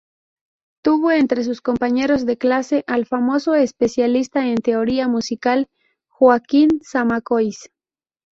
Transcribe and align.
Tuvo 0.83 1.11
entre 1.11 1.43
sus 1.43 1.61
compañeros 1.61 2.25
de 2.25 2.35
clase 2.35 2.83
al 2.87 3.05
famoso 3.05 3.53
especialista 3.53 4.47
en 4.47 4.55
teoría 4.57 5.07
musical 5.07 5.69
Joaquín 6.07 6.69
Zamacois. 6.83 7.69